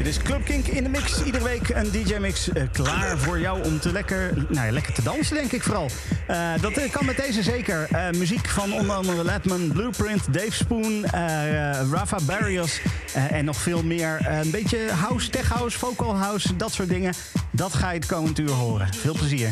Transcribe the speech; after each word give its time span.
Dit 0.00 0.08
is 0.08 0.18
Club 0.18 0.44
Kink 0.44 0.66
in 0.66 0.82
de 0.82 0.88
mix. 0.88 1.24
Iedere 1.24 1.44
week 1.44 1.68
een 1.68 1.90
DJ-mix 1.90 2.52
eh, 2.52 2.62
klaar 2.72 3.18
voor 3.18 3.40
jou 3.40 3.64
om 3.64 3.80
te 3.80 3.92
lekker, 3.92 4.34
nou 4.48 4.66
ja, 4.66 4.72
lekker 4.72 4.92
te 4.92 5.02
dansen, 5.02 5.34
denk 5.34 5.52
ik 5.52 5.62
vooral. 5.62 5.88
Eh, 6.26 6.52
dat 6.60 6.72
eh, 6.72 6.90
kan 6.90 7.06
met 7.06 7.16
deze 7.16 7.42
zeker. 7.42 7.88
Muziek 8.16 8.48
van 8.48 8.72
onder 8.72 8.96
andere 8.96 9.24
Ledman, 9.24 9.72
Blueprint, 9.72 10.32
Dave 10.34 10.52
Spoon, 10.52 11.04
Rafa 11.90 12.18
Barrios 12.22 12.80
en 13.30 13.44
nog 13.44 13.56
veel 13.56 13.82
meer. 13.82 14.26
Een 14.26 14.50
beetje 14.50 14.90
house, 14.92 15.30
tech 15.30 15.48
house, 15.48 15.78
vocal 15.78 16.16
house, 16.16 16.56
dat 16.56 16.72
soort 16.72 16.88
dingen. 16.88 17.14
Dat 17.50 17.74
ga 17.74 17.90
je 17.90 17.98
het 17.98 18.08
komend 18.08 18.38
uur 18.38 18.50
horen. 18.50 18.94
Veel 18.94 19.14
plezier. 19.14 19.50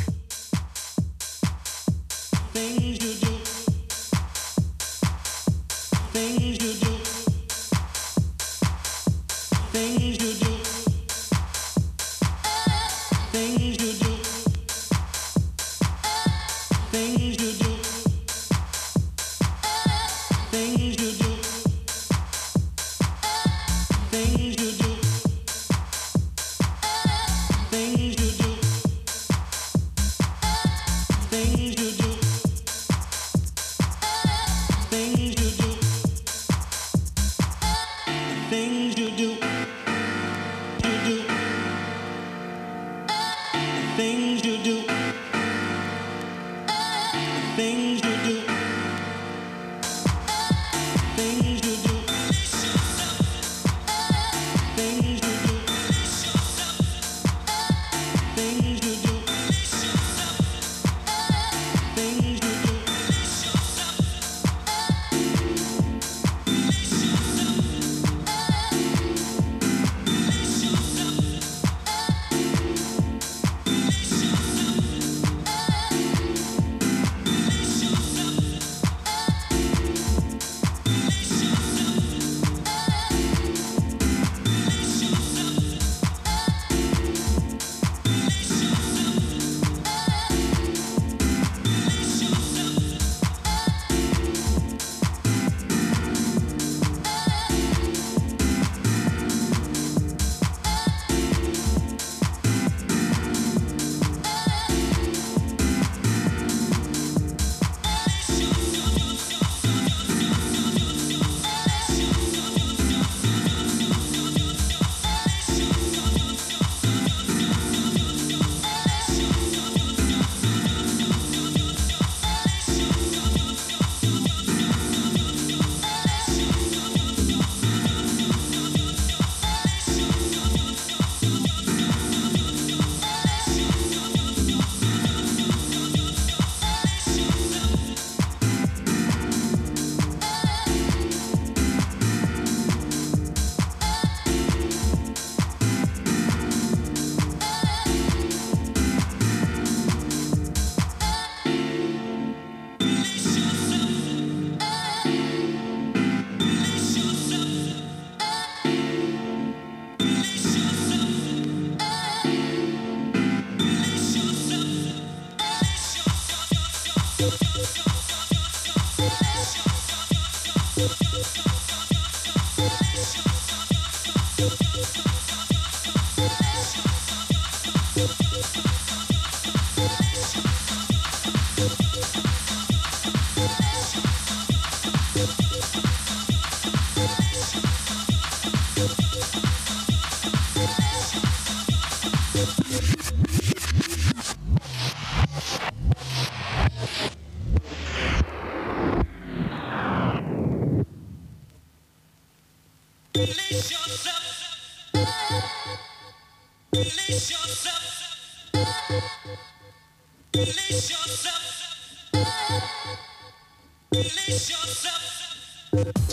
Release 214.09 214.49
yourself. 214.49 216.08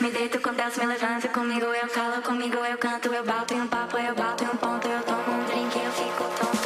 Me 0.00 0.12
deito 0.12 0.40
com 0.40 0.54
Deus, 0.54 0.76
me 0.76 0.86
levanto 0.86 1.28
comigo, 1.30 1.66
eu 1.66 1.88
calo 1.88 2.22
comigo, 2.22 2.56
eu 2.58 2.78
canto, 2.78 3.12
eu 3.12 3.24
bato 3.24 3.52
em 3.52 3.62
um 3.62 3.66
papo, 3.66 3.98
eu 3.98 4.14
bato 4.14 4.44
em 4.44 4.46
um 4.46 4.56
ponto, 4.56 4.86
eu 4.86 5.02
tomo 5.02 5.32
um 5.32 5.44
drink, 5.46 5.76
eu 5.76 5.90
fico 5.90 6.24
tonto. 6.38 6.57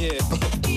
Yeah. 0.00 0.69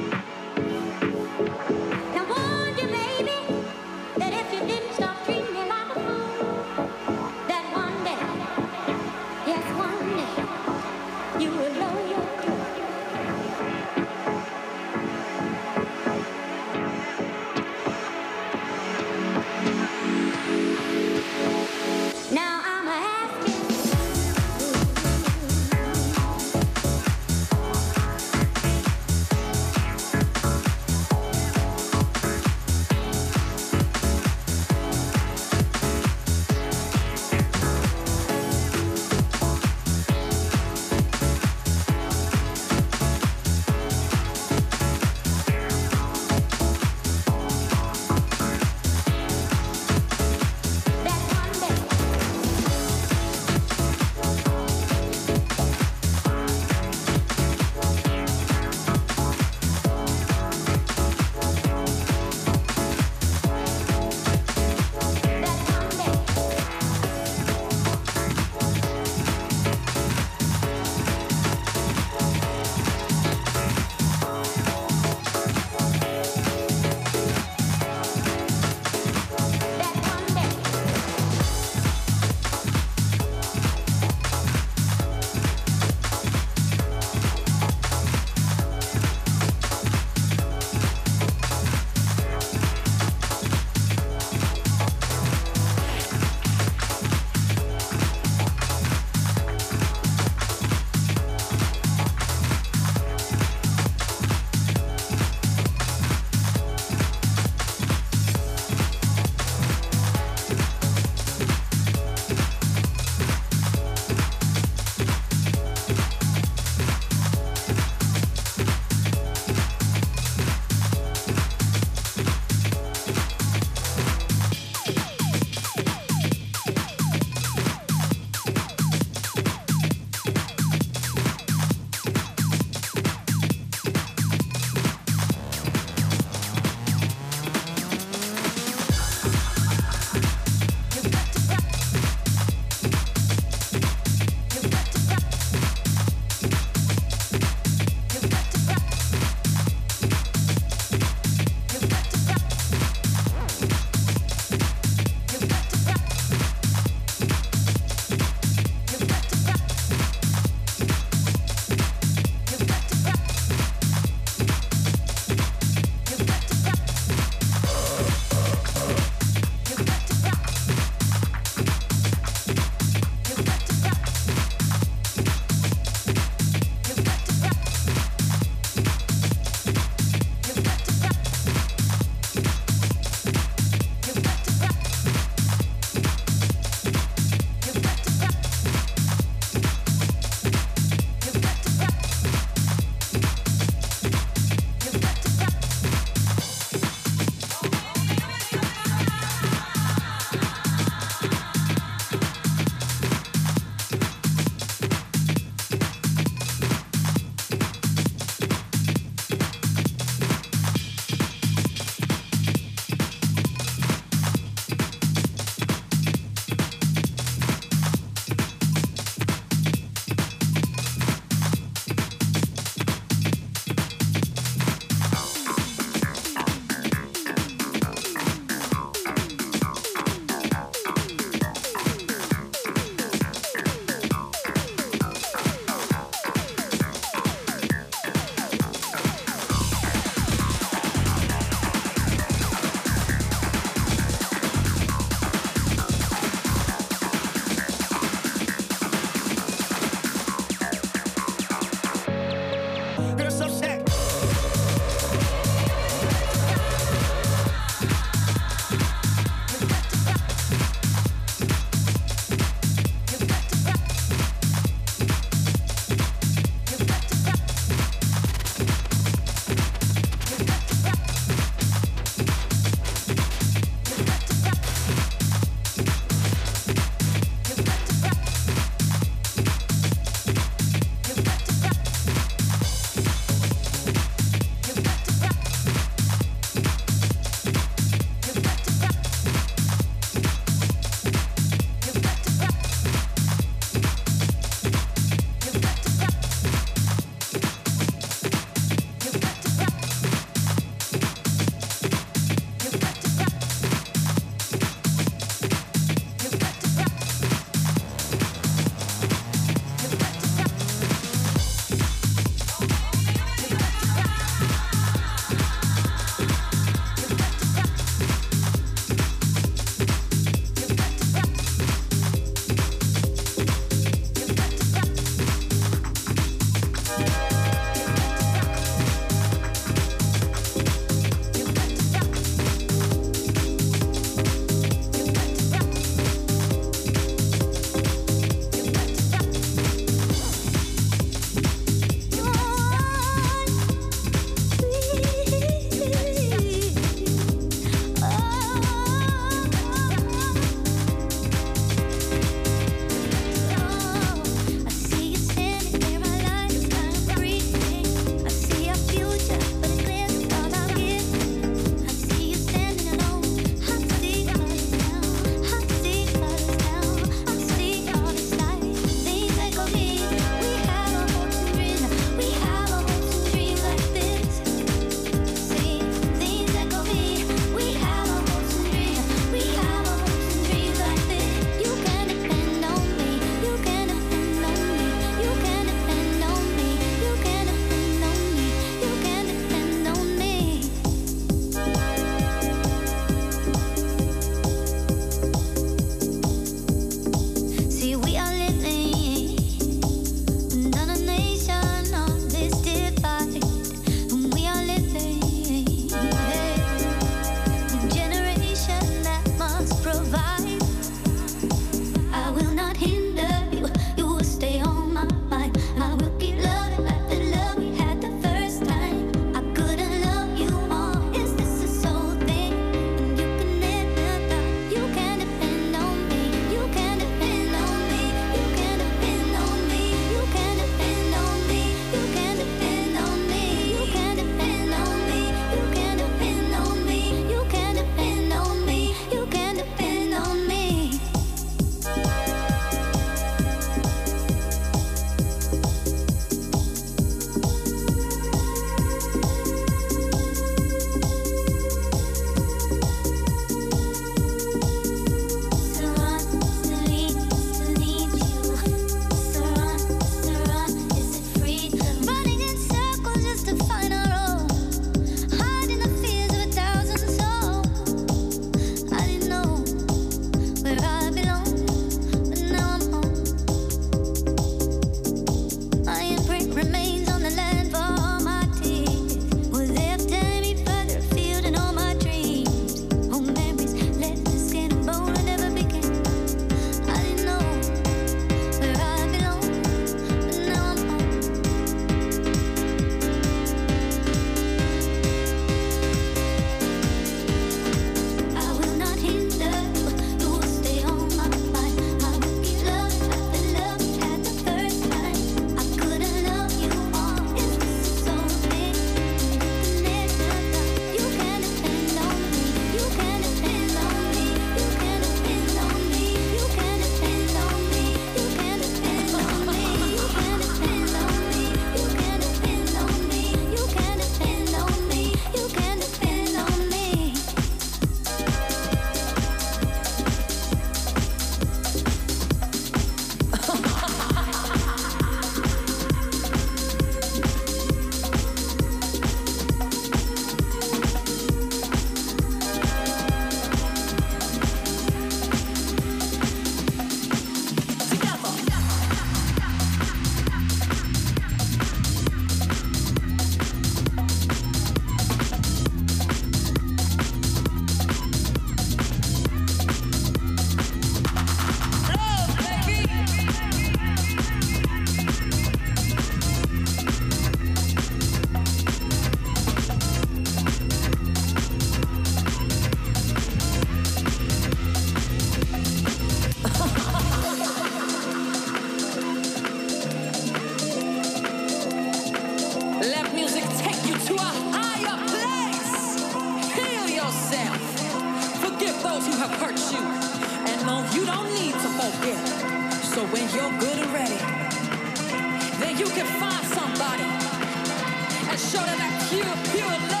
Show 598.49 598.57
that 598.57 599.11
you, 599.11 599.59
you 599.59 599.65
love. 599.91 600.00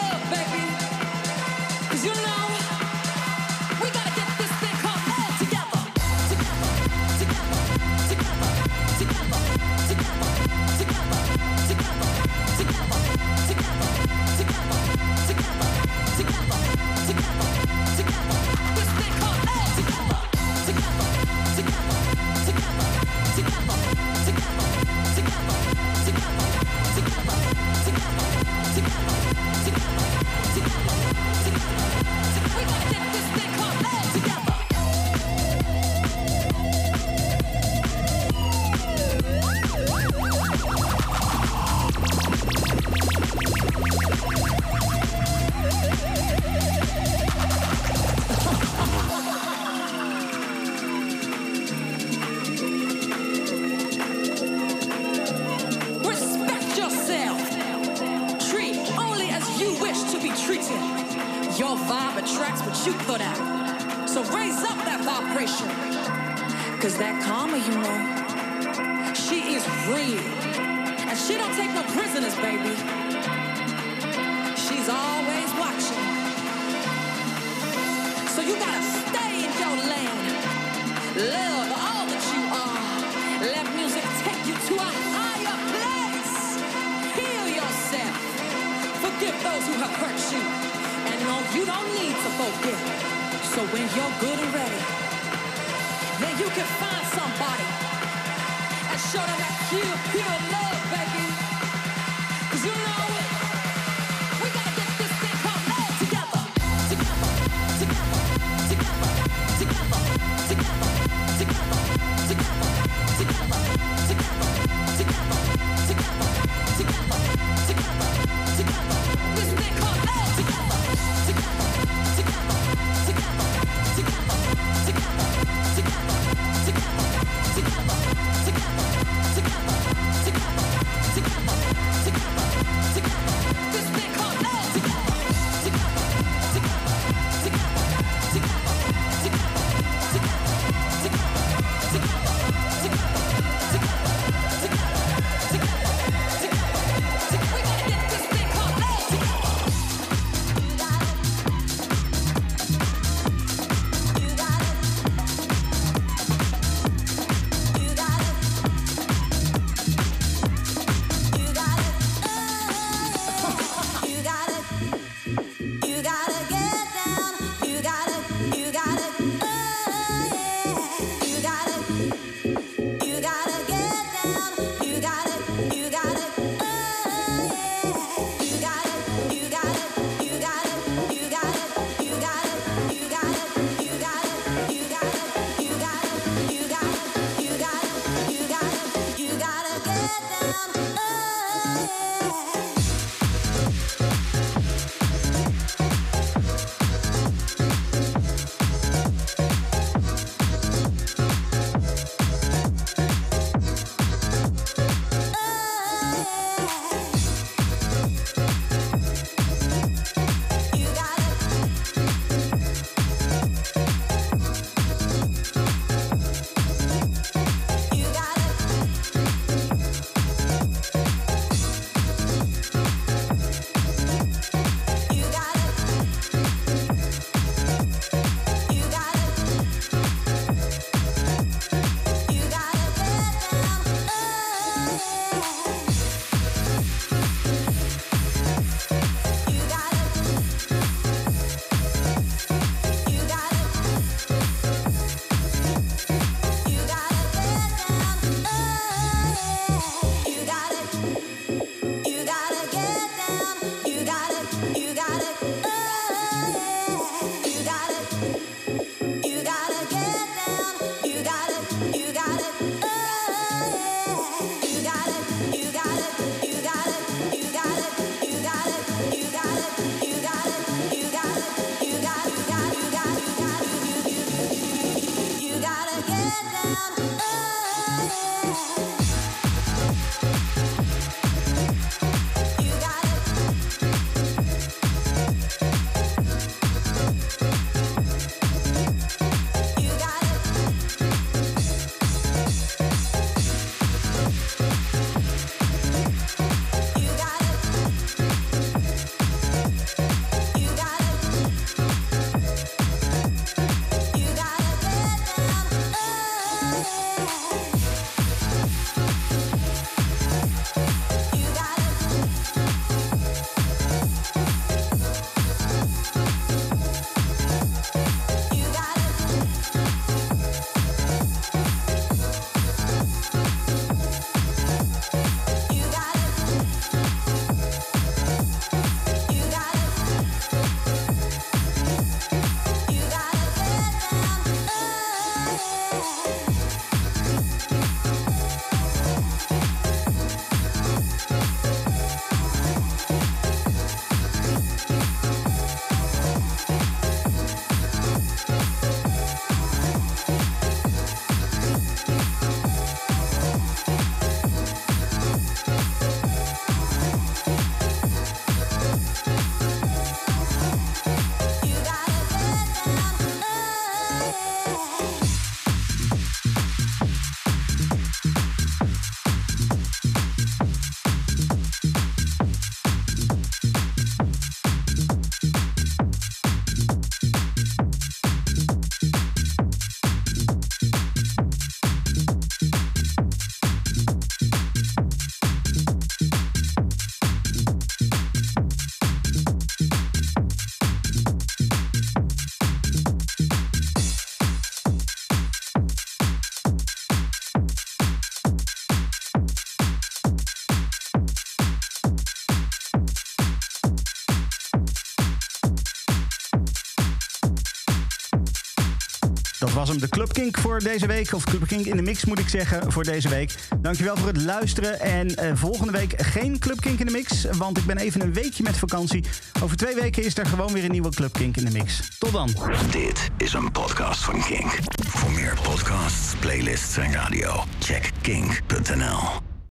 De 410.01 410.09
Club 410.09 410.33
Kink 410.33 410.57
voor 410.57 410.79
deze 410.79 411.07
week. 411.07 411.33
Of 411.33 411.43
Club 411.43 411.67
Kink 411.67 411.85
in 411.85 411.95
de 411.95 412.01
mix 412.01 412.25
moet 412.25 412.39
ik 412.39 412.49
zeggen 412.49 412.91
voor 412.91 413.03
deze 413.03 413.29
week. 413.29 413.55
Dankjewel 413.81 414.17
voor 414.17 414.27
het 414.27 414.41
luisteren. 414.41 414.99
En 414.99 415.35
eh, 415.35 415.51
volgende 415.53 415.91
week 415.91 416.13
geen 416.21 416.59
Club 416.59 416.81
Kink 416.81 416.99
in 416.99 417.05
de 417.05 417.11
mix. 417.11 417.45
Want 417.57 417.77
ik 417.77 417.85
ben 417.85 417.97
even 417.97 418.21
een 418.21 418.33
weekje 418.33 418.63
met 418.63 418.77
vakantie. 418.77 419.23
Over 419.63 419.77
twee 419.77 419.95
weken 419.95 420.23
is 420.23 420.37
er 420.37 420.45
gewoon 420.45 420.73
weer 420.73 420.83
een 420.83 420.91
nieuwe 420.91 421.09
Club 421.09 421.33
Kink 421.33 421.57
in 421.57 421.65
de 421.65 421.71
mix. 421.71 422.17
Tot 422.19 422.31
dan. 422.31 422.49
Dit 422.91 423.29
is 423.37 423.53
een 423.53 423.71
podcast 423.71 424.23
van 424.23 424.43
Kink. 424.43 424.79
Voor 425.07 425.31
meer 425.31 425.57
podcasts, 425.63 426.35
playlists 426.39 426.97
en 426.97 427.13
radio, 427.13 427.63
check 427.79 428.11
kink.nl. 428.21 429.40